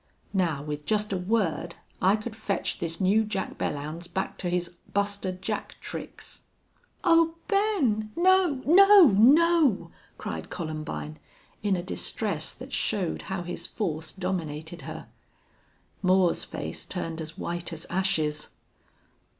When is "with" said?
0.63-0.87